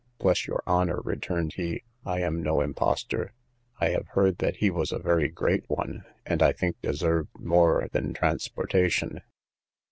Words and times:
Bless 0.17 0.47
your 0.47 0.63
honour, 0.65 0.99
returned 1.01 1.53
he, 1.53 1.83
I 2.05 2.21
am 2.21 2.41
no 2.41 2.61
impostor; 2.61 3.33
I 3.79 3.89
have 3.89 4.07
heard 4.07 4.39
that 4.39 4.55
he 4.55 4.71
was 4.71 4.91
a 4.91 4.97
very 4.97 5.27
great 5.27 5.63
one, 5.69 6.05
and 6.25 6.41
I 6.41 6.53
think 6.53 6.81
deserved 6.81 7.29
more 7.39 7.87
than 7.91 8.11
transportation. 8.11 9.21